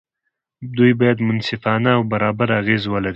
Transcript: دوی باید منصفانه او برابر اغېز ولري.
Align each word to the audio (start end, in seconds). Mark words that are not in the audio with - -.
دوی 0.75 0.93
باید 0.99 1.17
منصفانه 1.27 1.89
او 1.97 2.03
برابر 2.11 2.49
اغېز 2.61 2.83
ولري. 2.87 3.09